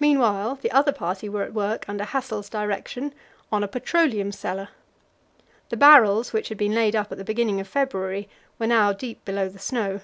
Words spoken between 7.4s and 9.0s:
of February were now